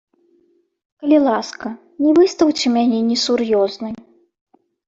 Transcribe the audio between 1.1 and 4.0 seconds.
ласка, не выстаўце мяне несур'ёзнай.